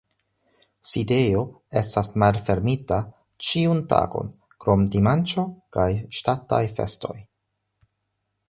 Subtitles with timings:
[0.91, 1.43] Sidejo
[1.81, 2.99] estas malfermita
[3.49, 4.33] ĉiun tagon
[4.65, 5.47] krom dimanĉo
[5.79, 5.89] kaj
[6.21, 7.17] ŝtataj festoj.